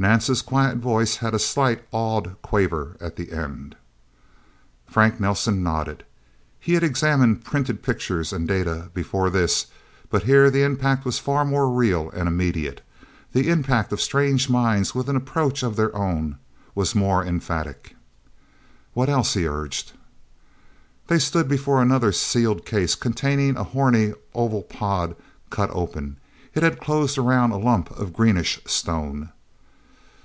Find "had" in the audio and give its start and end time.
1.16-1.34, 6.72-6.82, 26.62-26.80